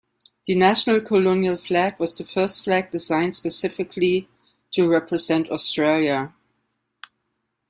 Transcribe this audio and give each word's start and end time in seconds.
The 0.47 0.55
National 0.55 0.99
Colonial 1.01 1.55
Flag 1.57 1.99
was 1.99 2.15
the 2.15 2.23
first 2.23 2.63
flag 2.63 2.89
designed 2.89 3.35
specifically 3.35 4.27
to 4.71 4.89
represent 4.89 5.51
Australia. 5.51 6.33